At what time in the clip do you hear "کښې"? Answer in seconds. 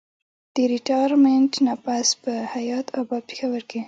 3.69-3.79